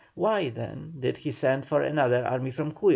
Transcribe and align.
Why, 0.15 0.49
then, 0.49 0.93
did 0.99 1.17
he 1.17 1.29
send 1.31 1.63
for 1.67 1.83
another 1.83 2.25
army 2.25 2.49
from 2.49 2.71
Cuyo? 2.71 2.89